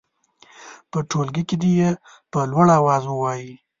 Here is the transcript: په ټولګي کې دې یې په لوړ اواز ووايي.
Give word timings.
په 0.91 0.99
ټولګي 1.09 1.43
کې 1.49 1.55
دې 1.61 1.71
یې 1.79 1.89
په 2.31 2.39
لوړ 2.51 2.67
اواز 2.79 3.03
ووايي. 3.07 3.51